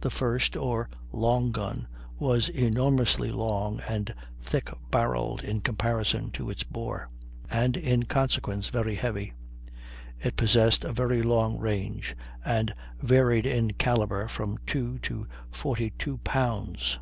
The 0.00 0.08
first, 0.08 0.56
or 0.56 0.88
long 1.12 1.52
gun, 1.52 1.86
was 2.18 2.48
enormously 2.48 3.30
long 3.30 3.78
and 3.86 4.14
thick 4.42 4.70
barrelled 4.90 5.42
in 5.42 5.60
comparison 5.60 6.30
to 6.30 6.48
its 6.48 6.62
bore, 6.62 7.10
and 7.50 7.76
in 7.76 8.04
consequence 8.04 8.68
very 8.68 8.94
heavy; 8.94 9.34
it 10.18 10.34
possessed 10.34 10.82
a 10.82 10.94
very 10.94 11.20
long 11.22 11.58
range, 11.58 12.16
and 12.42 12.74
varied 13.02 13.44
in 13.44 13.70
calibre 13.72 14.30
from 14.30 14.56
two 14.66 14.98
to 15.00 15.26
forty 15.50 15.90
two 15.98 16.16
pounds. 16.24 16.98